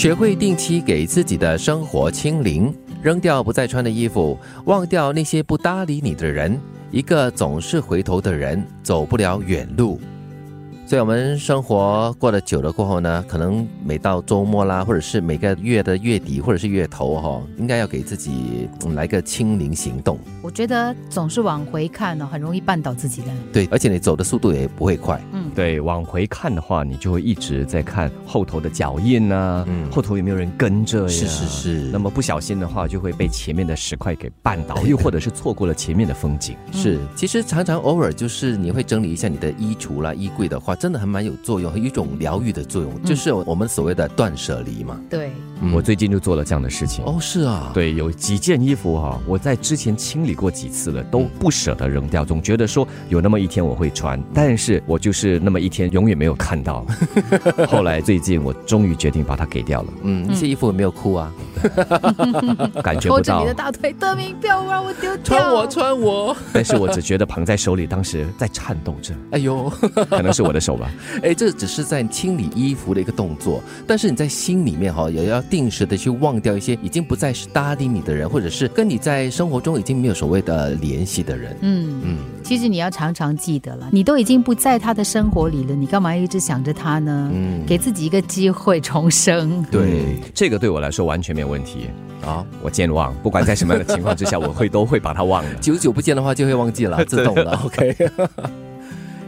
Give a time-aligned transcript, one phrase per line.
[0.00, 6.58] 学会定期给自己的生活清零，扔掉不再穿的衣服，忘掉那些不搭理你的人。
[6.90, 10.00] 一个总是回头的人，走不了远路。
[10.86, 20.18] 所以，我们生活过得久了过后呢，可能每到周末啦，或者是每个月的月底，或者是月头哈，应该要给自己来个清零行动。
[20.42, 23.28] 我觉得总是往回看呢，很容易绊倒自己的。
[23.52, 25.22] 对，而且你走的速度也不会快。
[25.32, 31.08] 嗯，对，往回看的话，你就会一直在看后头的脚印呐，嗯，后头有没有人跟着呀？
[31.08, 31.90] 是是是。
[31.92, 36.56] 那么不小心的话，就会被前面的石块给绊倒，又或者是错过了前面的风景。
[36.72, 40.76] 是，其实常常偶尔就是你会整理一下你的衣橱啦、衣柜的话。
[40.80, 44.98] 真的还蛮有作用，有一种疗愈的作用，就是我们所谓的断舍离嘛。
[45.10, 45.30] 对，
[45.74, 47.04] 我最近就做了这样的事情。
[47.04, 56.84] 哦，是啊，对，有几件衣服哈，我在之前清理过几次了，都不舍得扔掉，总觉得说有那么一天我会穿，但是我就是那么一天永远没有看到。
[57.68, 59.88] 后来最近我终于决定把它给掉了。
[60.02, 61.32] 嗯，那些衣服有没有哭啊？
[62.82, 63.40] 感觉不到。
[63.40, 65.22] 你的大腿，德明不要让我丢掉。
[65.24, 66.36] 穿我，穿我。
[66.52, 69.14] 但是我只觉得捧在手里，当时在颤抖着。
[69.30, 69.70] 哎呦，
[70.08, 70.70] 可能是我的手。
[70.76, 70.90] 吧，
[71.22, 81.56] 哎，这只是在清理衣服的一个动作，但是你在心里面哈，也要定时的去忘掉一些已经不再是搭理你的人，或者是跟你在生活中已经没有所谓的联系的人。
[81.60, 87.30] 嗯嗯，其实你要常常记得了，你都已经不在他的生活里了，你干嘛一直想着他呢？
[87.32, 89.62] 嗯，给自己一个机会重生。
[89.70, 91.88] 对，这个对我来说完全没有问题
[92.24, 95.54] 啊，我健忘，不管在什么样的情况之下，我会都会把它忘了。
[95.56, 97.60] 久久不见的话，就会忘记了， 自动了。
[97.64, 97.96] OK。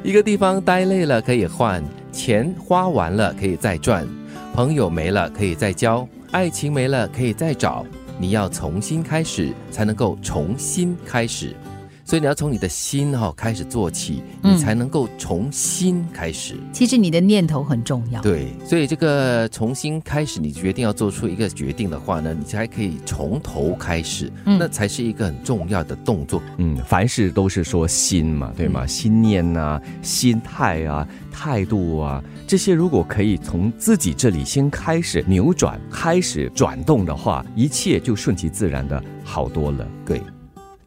[0.02, 4.06] 一个地方待累了可以换，钱花完了可以再赚，
[4.52, 7.86] 朋友没了可以再交，爱情没了可以再找。
[8.18, 11.54] 你要重新开始，才能够重新开始。
[12.12, 16.56] 所以你要从你的心哈开始做起，你才能够从新开始。
[16.70, 18.20] 其实你的念头很重要。
[18.20, 26.42] 对，所以这个重新开始，你决定要做出一个决定的话呢，你才可以从头开始，那才是一个很重要的动作。
[26.58, 28.86] 嗯，凡事都是说心嘛，对吗？
[28.86, 39.88] 心念啊，心态啊，态度啊，这些如果可以从自己这里先开始扭转，开始转动的话，一切就顺其自然的好多了。
[40.04, 40.20] 对。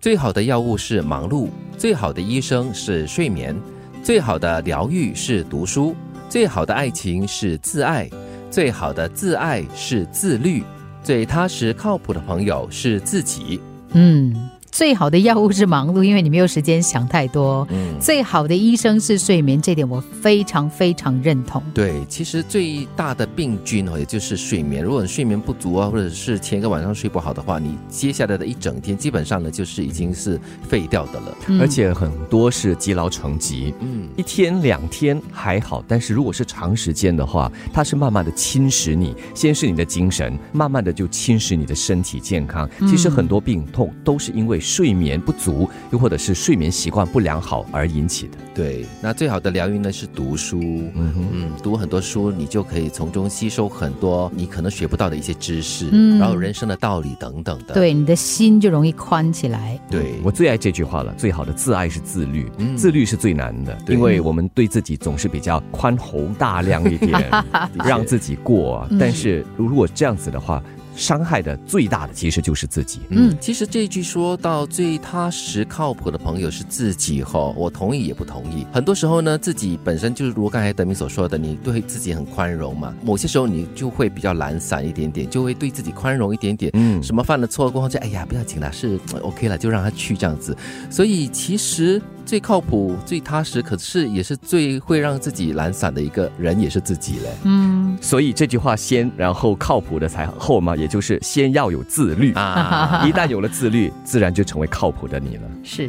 [0.06, 1.50] 最好的药物是忙碌，
[1.80, 3.60] 最好的医生是睡眠，
[4.04, 5.96] 最好的疗愈是读书，
[6.30, 8.08] 最好的爱情是自爱，
[8.52, 10.64] 最好的自爱是自律，
[11.02, 13.60] 最踏实靠谱的朋友是自己。
[13.94, 14.48] 嗯。
[14.76, 17.66] 最好的药物是忙碌，因为你没有时间想太多。
[17.72, 21.64] 嗯，最好的医生是睡眠，这点我非常非常认同。
[21.74, 24.84] 对，其实最大的病菌哦，也就是睡眠。
[24.84, 30.38] 如果你睡眠不足啊，或者是前一个晚上睡不好的话，你接下来的一整天基本上呢，就是已经是
[30.68, 31.38] 废掉的了。
[31.58, 33.74] 而且很多是积劳成疾。
[33.80, 39.16] 嗯，一天两天还好，但是如果是长时间的话，它是慢慢的侵蚀你。
[39.34, 42.70] 先是你的精神，慢慢的就侵蚀你的身体健康。
[42.90, 44.60] 其实很多病痛都是因为。
[44.66, 48.38] 睡眠不足，又或者是睡眠习惯不良好而引起的。
[48.56, 50.60] 对，那最好的疗愈呢是读书。
[50.96, 57.76] 嗯嗯，读很多书，你就可以从中吸收很多你可能学不到的一些知识，然后人生的道理等等的。
[57.76, 59.80] 对，你的心就容易宽起来。
[59.88, 67.24] 对我最爱这句话了，最好的自爱是自律，自律是最难的，因为我们对自己总是比较宽宏大量一点，
[67.86, 68.88] 让自己过。
[69.00, 70.64] 但是如果这样子的话。
[70.96, 73.02] 伤害的最大的其实就是自己。
[73.10, 78.66] 嗯，其实这句说到最踏实靠谱的朋友是自己哈，我同意也不同意。
[78.72, 82.94] 很多时候呢，自己本身就是如刚才德明所说的，你对自己很宽容嘛。
[83.04, 86.72] 某些时候你就会比较懒散一点点，就会对自己宽容一点点。
[86.74, 90.56] 嗯，什么犯了错过后就哎呀不要紧了，是 OK 了，就让他去这样子。
[90.90, 92.02] 所以其实。
[92.26, 97.30] 最靠谱、最踏实，可是也是最会让自己懒散的一个人，也是自己嘞。
[97.44, 103.04] 嗯，所以这句话先，然后靠谱的才后嘛，也就是先要有自律啊。
[103.08, 105.44] 一旦有了自律，自然就成为靠谱的你了。
[105.64, 105.88] 是，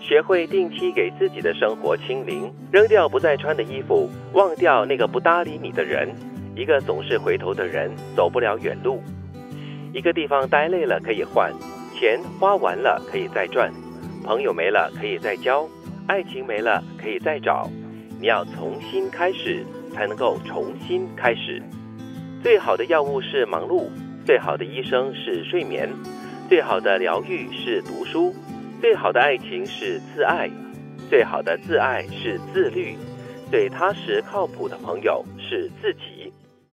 [0.00, 6.08] 学会定期给自己的生活清零，扔掉不再穿的衣服，忘掉那个不搭理你的人。
[6.56, 9.02] 一个总是回头的人，走不了远路。
[9.92, 11.52] 一个地方待累了可以换，
[11.94, 13.70] 钱花完了可以再赚。
[14.22, 15.68] 朋友没了可以再交，
[16.06, 17.70] 爱情没了可以再找，
[18.20, 21.62] 你要重新开始，才能够重新开始。
[22.42, 23.88] 最好的药物是忙碌，
[24.24, 25.88] 最好的医生是睡眠，
[26.48, 28.34] 最好的疗愈是读书，
[28.80, 30.50] 最好的爱情是自爱，
[31.08, 32.96] 最好的自爱是自律，
[33.50, 36.17] 最踏实靠谱的朋友是自己。